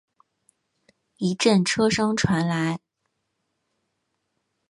[1.17, 2.79] 一阵车声传来